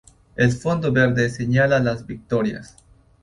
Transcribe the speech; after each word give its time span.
El 0.35 0.51
fondo 0.53 0.91
verde 0.91 1.29
señala 1.29 1.79
las 1.79 2.07
victorias. 2.07 2.75